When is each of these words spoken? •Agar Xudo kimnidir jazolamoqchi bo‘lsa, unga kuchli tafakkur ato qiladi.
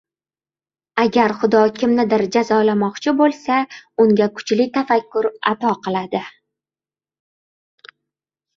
•Agar 1.03 1.33
Xudo 1.41 1.59
kimnidir 1.81 2.23
jazolamoqchi 2.35 3.13
bo‘lsa, 3.21 3.59
unga 4.05 4.29
kuchli 4.39 4.67
tafakkur 4.79 5.31
ato 5.53 5.77
qiladi. 5.89 6.23